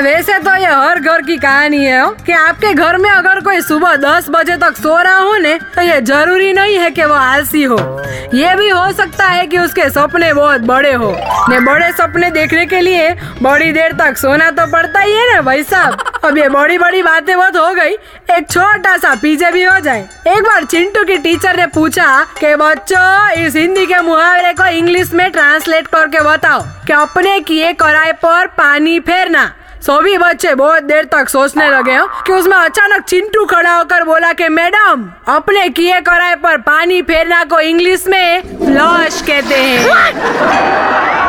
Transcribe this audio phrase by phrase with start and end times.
[0.00, 3.94] वैसे तो ये हर घर की कहानी है कि आपके घर में अगर कोई सुबह
[3.96, 7.62] दस बजे तक सो रहा हो ने तो ये ज़रूरी नहीं है कि वो आलसी
[7.62, 7.78] हो।
[8.34, 11.10] ये भी हो सकता है कि उसके सपने बहुत बड़े हो।
[11.48, 13.10] ने बड़े सपने देखने के लिए
[13.42, 17.02] बड़ी देर तक सोना तो पड़ता ही है ना भाई साहब। अब ये बड़ी बड़ी
[17.02, 17.92] बातें बहुत हो गई,
[18.30, 22.06] एक छोटा सा पीछे भी हो जाए। एक बार चिंटू की टीचर ने पूछा
[22.40, 27.72] कि, बच्चों, इस हिंदी के मुहावरे को इंग्लिश में ट्रांसलेट करके बताओ, कि अपने किए
[27.72, 29.52] कराए पर पानी फेरना।
[29.86, 32.06] सभी बच्चे बहुत देर तक सोचने लगे हो?
[32.26, 37.44] कि उसमें अचानक चिंटू खड़ा होकर बोला कि मैडम अपने किए कराए पर पानी फेरना
[37.44, 39.78] को इंग्लिश में फ्लश कहते हैं।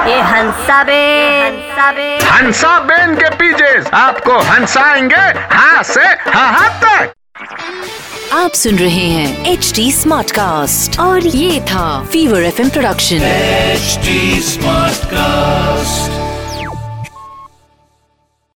[0.09, 0.99] ये हंसा बे
[1.41, 5.23] हंसा बे हंसा बेन के पीजे आपको हंसाएँगे
[5.55, 7.13] हाँ से हाँ तक।
[8.33, 13.99] आप सुन रहे हैं एच डी स्मार्ट कास्ट और ये था Fever FM production H
[14.45, 15.68] smart Smartcast.